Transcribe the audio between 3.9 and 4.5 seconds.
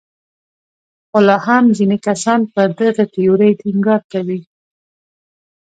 کوي.